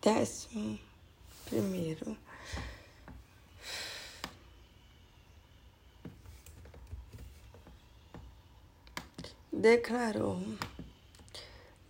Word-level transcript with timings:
décimo 0.00 0.78
primeiro 1.44 2.16
declarou 9.52 10.40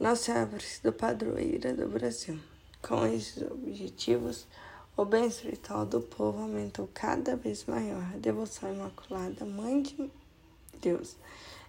Nossa 0.01 0.25
Senhora 0.25 0.45
Aparecida 0.45 0.91
Padroeira 0.91 1.73
do 1.73 1.89
Brasil. 1.89 2.41
Com 2.83 3.07
esses 3.07 3.41
objetivos, 3.43 4.49
o 4.97 5.05
bem 5.05 5.27
espiritual 5.27 5.87
do 5.87 6.01
povo 6.01 6.43
aumentou 6.43 6.91
cada 6.93 7.37
vez 7.37 7.65
maior. 7.67 8.03
A 8.13 8.19
devoção 8.19 8.75
imaculada, 8.75 9.45
Mãe 9.45 9.83
de 9.83 10.11
Deus. 10.81 11.15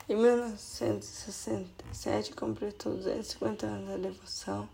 Em 0.10 0.16
1967, 0.16 2.34
completou 2.34 2.96
250 2.96 3.68
anos 3.68 3.90
da 3.90 3.98
devoção. 3.98 4.68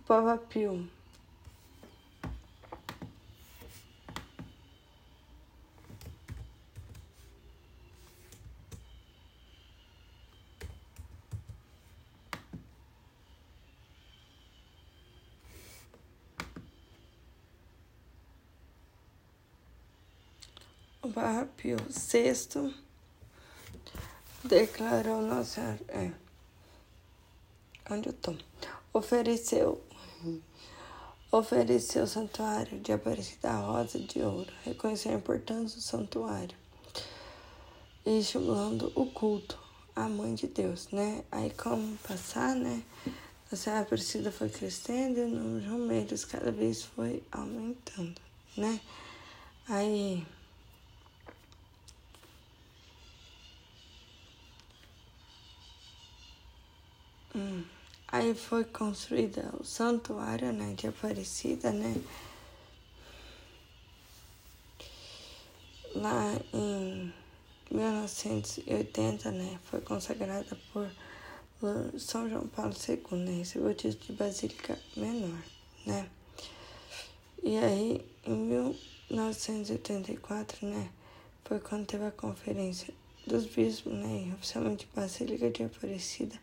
O 0.00 0.04
Papa 0.04 0.38
Pio 0.38 0.88
Papa 21.12 21.48
Pio 21.56 21.76
VI 21.88 22.74
declarou 24.44 25.22
Nossa 25.22 25.78
é, 25.88 26.10
onde 27.90 28.08
eu 28.08 28.12
tô? 28.12 28.34
Ofereceu 28.92 29.82
ofereceu 31.30 32.04
o 32.04 32.06
santuário 32.06 32.80
de 32.80 32.92
Aparecida 32.92 33.52
Rosa 33.52 33.98
de 33.98 34.20
Ouro, 34.22 34.52
reconheceu 34.64 35.12
a 35.12 35.16
importância 35.16 35.76
do 35.76 35.82
santuário 35.82 36.56
e 38.04 38.20
estimulando 38.20 38.92
o 38.94 39.06
culto 39.06 39.58
à 39.94 40.08
Mãe 40.08 40.34
de 40.34 40.46
Deus, 40.46 40.88
né? 40.90 41.24
Aí 41.30 41.50
como 41.50 41.96
passar, 41.98 42.54
né? 42.54 42.82
A 43.50 43.56
Senhora 43.56 43.82
Aparecida 43.82 44.32
foi 44.32 44.48
crescendo 44.48 45.18
e 45.18 45.22
o 45.22 45.28
número 45.28 46.16
de 46.16 46.26
cada 46.26 46.50
vez 46.50 46.82
foi 46.82 47.22
aumentando, 47.30 48.20
né? 48.56 48.80
Aí 49.68 50.26
Hum. 57.36 57.62
Aí 58.08 58.34
foi 58.34 58.64
construída 58.64 59.52
o 59.60 59.64
santuário 59.64 60.50
né, 60.54 60.72
de 60.74 60.86
Aparecida, 60.86 61.70
né? 61.70 61.94
Lá 65.94 66.32
em 66.54 67.12
1980, 67.70 69.30
né? 69.32 69.60
Foi 69.64 69.82
consagrada 69.82 70.56
por 70.72 70.90
São 71.98 72.26
João 72.30 72.46
Paulo 72.48 72.72
II, 72.88 73.18
né? 73.18 73.38
Recebeu 73.38 73.68
o 73.68 73.74
título 73.74 74.06
de 74.06 74.12
Basílica 74.12 74.78
Menor, 74.96 75.42
né? 75.84 76.08
E 77.42 77.58
aí, 77.58 78.02
em 78.24 78.34
1984, 79.10 80.66
né? 80.66 80.88
Foi 81.44 81.60
quando 81.60 81.84
teve 81.86 82.06
a 82.06 82.10
conferência 82.10 82.94
dos 83.26 83.44
bispos, 83.44 83.92
né? 83.92 84.32
Oficialmente 84.36 84.88
Basílica 84.94 85.50
de 85.50 85.64
Aparecida, 85.64 86.38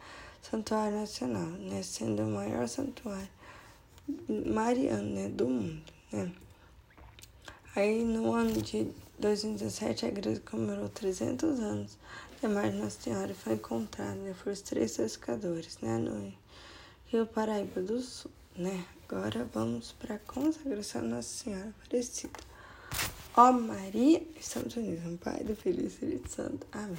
Santuário 0.50 1.00
Nacional, 1.00 1.48
né? 1.48 1.81
Sendo 1.81 2.24
o 2.24 2.28
maior 2.28 2.68
santuário 2.68 3.30
mariano, 4.28 5.10
né? 5.10 5.30
Do 5.30 5.48
mundo, 5.48 5.81
né? 6.12 6.31
Aí, 7.75 8.04
no 8.04 8.34
ano 8.34 8.62
de 8.62 8.88
2017, 9.18 10.06
a 10.06 10.10
igreja 10.10 10.42
comemorou 10.42 10.90
300 10.90 11.60
anos 11.60 11.98
da 12.42 12.50
Imagem 12.50 12.80
Nossa 12.80 13.01
Senhora 13.01 13.31
e 13.31 13.34
foi 13.34 13.54
encontrada 13.54 14.16
né, 14.16 14.36
por 14.44 14.56
três 14.57 14.98
pescadores, 14.98 15.80
né? 15.81 15.98
No 15.98 16.34
Rio 17.07 17.25
Paraíba 17.25 17.81
do 17.81 18.00
Sul, 18.01 18.30
né? 18.56 18.86
Agora 19.07 19.48
vamos 19.54 19.94
para 19.94 20.16
a 20.16 20.19
consagração 20.19 21.04
Nossa 21.04 21.44
Senhora 21.44 21.74
Aparecida. 21.86 22.40
Ó 23.36 23.51
Maria, 23.51 24.22
estamos 24.40 24.75
unidos 24.75 25.06
no 25.06 25.18
Pai, 25.18 25.44
do 25.44 25.56
Filho 25.56 25.81
e 25.81 25.88
Espírito 25.88 26.30
Santo. 26.30 26.68
Amém. 26.72 26.98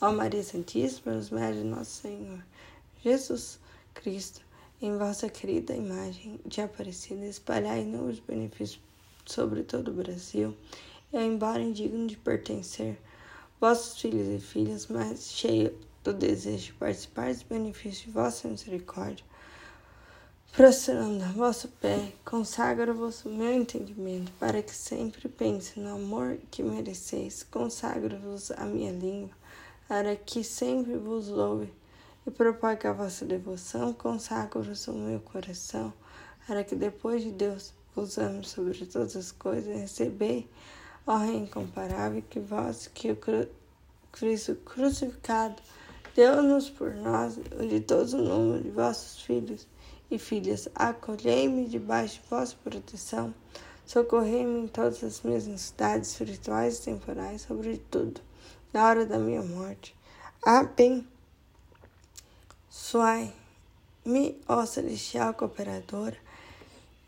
Ó 0.00 0.12
Maria 0.12 0.42
Santíssima, 0.42 1.14
nos 1.14 1.30
méritos 1.30 1.62
de 1.62 1.68
nosso 1.68 2.02
Senhor 2.02 2.40
Jesus 3.02 3.58
Cristo, 3.94 4.42
em 4.82 4.98
vossa 4.98 5.26
querida 5.26 5.74
imagem 5.74 6.38
de 6.44 6.60
Aparecida, 6.60 7.24
espalhai 7.24 7.80
inúmeros 7.80 8.20
benefícios 8.20 8.78
sobre 9.24 9.62
todo 9.62 9.88
o 9.88 9.94
Brasil, 9.94 10.54
eu, 11.10 11.22
embora 11.22 11.62
indigno 11.62 12.06
de 12.06 12.18
pertencer, 12.18 13.00
vossos 13.58 13.98
filhos 13.98 14.28
e 14.28 14.38
filhas, 14.38 14.86
mas 14.88 15.30
cheio 15.32 15.74
do 16.04 16.12
desejo 16.12 16.66
de 16.66 16.72
participar 16.74 17.32
dos 17.32 17.42
benefícios 17.42 18.04
de 18.04 18.10
vossa 18.10 18.48
misericórdia, 18.48 19.24
prostrando 20.52 21.24
a 21.24 21.28
vosso 21.28 21.68
pé, 21.68 22.12
consagro-vos 22.22 23.24
o 23.24 23.30
meu 23.30 23.50
entendimento, 23.50 24.30
para 24.32 24.62
que 24.62 24.74
sempre 24.74 25.26
pense 25.26 25.80
no 25.80 25.94
amor 25.94 26.38
que 26.50 26.62
mereceis. 26.62 27.42
Consagro-vos 27.44 28.50
a 28.50 28.66
minha 28.66 28.92
língua, 28.92 29.30
para 29.88 30.14
que 30.16 30.44
sempre 30.44 30.98
vos 30.98 31.28
louve 31.28 31.72
e 32.26 32.86
a 32.86 32.92
vossa 32.92 33.24
devoção. 33.24 33.92
Consagro-vos 33.92 34.86
o 34.88 34.92
meu 34.92 35.20
coração, 35.20 35.92
para 36.46 36.62
que 36.62 36.74
depois 36.74 37.22
de 37.22 37.32
Deus 37.32 37.72
vos 37.94 38.18
ame 38.18 38.44
sobre 38.46 38.86
todas 38.86 39.16
as 39.16 39.32
coisas, 39.32 39.74
recebei, 39.74 40.48
ó 41.06 41.16
Rei 41.16 41.36
incomparável, 41.36 42.22
que 42.28 42.38
vós, 42.38 42.88
que 42.88 43.10
o 43.12 43.18
Cristo 44.12 44.54
crucificado, 44.56 45.60
deu-nos 46.14 46.68
por 46.68 46.94
nós, 46.94 47.36
de 47.36 47.80
todo 47.80 48.12
o 48.14 48.22
número 48.22 48.62
de 48.62 48.70
vossos 48.70 49.22
filhos 49.22 49.66
e 50.10 50.18
filhas, 50.18 50.68
acolhei-me 50.74 51.66
debaixo 51.66 52.20
de 52.20 52.28
vossa 52.28 52.54
proteção, 52.62 53.34
socorrei-me 53.86 54.60
em 54.60 54.68
todas 54.68 55.02
as 55.02 55.22
minhas 55.22 55.46
necessidades 55.46 56.10
espirituais 56.10 56.78
e 56.78 56.82
temporais, 56.82 57.42
sobretudo 57.42 58.20
na 58.72 58.86
hora 58.86 59.06
da 59.06 59.18
minha 59.18 59.42
morte. 59.42 59.96
Abençoai-me, 62.70 64.40
ó 64.48 64.64
celestial 64.64 65.34
cooperadora, 65.34 66.16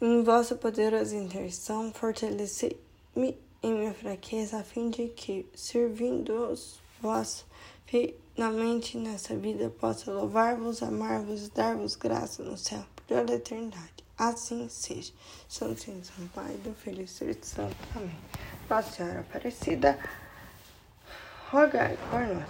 em 0.00 0.24
vossa 0.24 0.56
poderosa 0.56 1.14
intercessão, 1.14 1.92
fortalecei-me 1.92 3.38
em 3.62 3.72
minha 3.72 3.94
fraqueza, 3.94 4.58
a 4.58 4.64
fim 4.64 4.90
de 4.90 5.06
que, 5.10 5.46
servindo-os 5.54 6.80
vós, 7.00 7.44
finalmente 7.86 8.98
nessa 8.98 9.36
vida 9.36 9.70
possa 9.70 10.10
louvar-vos, 10.10 10.82
amar-vos 10.82 11.46
e 11.46 11.50
dar-vos 11.52 11.94
graça 11.94 12.42
no 12.42 12.58
céu 12.58 12.84
por 12.96 13.04
toda 13.04 13.32
a 13.32 13.36
eternidade. 13.36 14.04
Assim 14.18 14.68
seja. 14.68 15.12
São 15.48 15.76
Senhor, 15.76 16.04
São 16.04 16.26
Pai, 16.34 16.54
do 16.64 16.74
Filho 16.74 17.02
e 17.02 17.04
Espírito 17.04 17.46
Santo. 17.46 17.76
Amém. 17.94 18.18
Nossa 18.68 18.90
Senhora 18.90 19.20
Aparecida, 19.20 19.96
rogai 21.50 21.96
por 22.10 22.26
nós. 22.26 22.48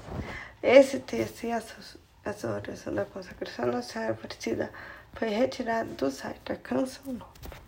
Esse 0.62 0.98
texto 0.98 1.44
e 1.44 1.50
essa, 1.50 1.76
essa 2.24 2.48
oração 2.48 2.94
da 2.94 3.04
consagração 3.04 3.66
Nossa 3.66 3.92
Senhora 3.92 4.12
Aparecida 4.12 4.70
foi 5.14 5.28
retirado 5.28 5.92
do 5.94 6.10
site 6.10 6.40
da 6.44 6.56
Canção 6.56 7.12
Nova. 7.12 7.61